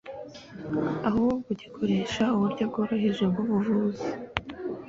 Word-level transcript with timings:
ahubwo 1.09 1.49
gikoresha 1.61 2.23
uburyo 2.35 2.63
bworoheje 2.69 3.23
bw’ubuvuzi 3.31 4.09